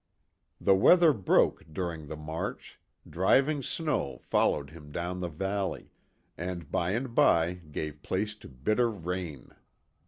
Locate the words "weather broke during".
0.73-2.07